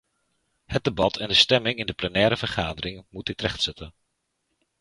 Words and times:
Het 0.65 0.83
debat 0.83 1.17
en 1.17 1.27
de 1.27 1.33
stemming 1.33 1.77
in 1.79 1.85
de 1.85 1.93
plenaire 1.93 2.37
vergadering 2.37 3.05
moet 3.09 3.25
dit 3.25 3.41
rechtzetten. 3.41 3.93